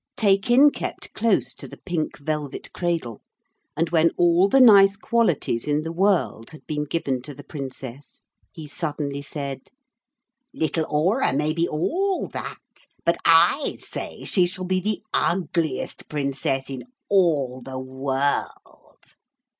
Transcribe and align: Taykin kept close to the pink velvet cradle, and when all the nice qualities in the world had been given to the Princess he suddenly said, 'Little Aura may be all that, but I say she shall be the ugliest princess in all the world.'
Taykin 0.17 0.71
kept 0.71 1.13
close 1.13 1.53
to 1.53 1.67
the 1.67 1.77
pink 1.77 2.17
velvet 2.17 2.73
cradle, 2.73 3.21
and 3.77 3.91
when 3.91 4.09
all 4.17 4.49
the 4.49 4.59
nice 4.59 4.95
qualities 4.97 5.67
in 5.67 5.83
the 5.83 5.91
world 5.91 6.49
had 6.49 6.65
been 6.65 6.85
given 6.85 7.21
to 7.21 7.35
the 7.35 7.43
Princess 7.43 8.19
he 8.51 8.65
suddenly 8.65 9.21
said, 9.21 9.69
'Little 10.55 10.87
Aura 10.89 11.33
may 11.33 11.53
be 11.53 11.67
all 11.67 12.27
that, 12.29 12.57
but 13.05 13.17
I 13.25 13.77
say 13.87 14.23
she 14.23 14.47
shall 14.47 14.65
be 14.65 14.79
the 14.79 15.03
ugliest 15.13 16.09
princess 16.09 16.67
in 16.67 16.85
all 17.07 17.61
the 17.61 17.77
world.' 17.77 19.13